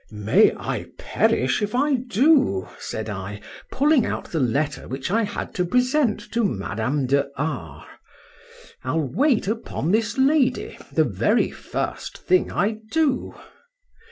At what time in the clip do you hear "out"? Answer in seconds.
4.03-4.31